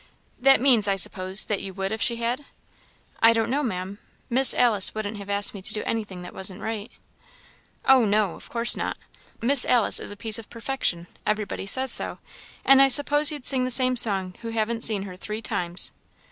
[0.39, 2.43] "That means, I suppose, that you would if she had?"
[3.21, 3.99] "I don't know, Maam;
[4.31, 6.91] Miss Alice wouldn't have asked me to do anything that wasn't right."
[7.85, 8.33] "Oh, no!
[8.33, 8.97] of course not!
[9.43, 12.17] Miss Alice is a piece of perfection; everybody says so;
[12.65, 15.91] and I suppose you'd sing the same song who haven't seen her three times."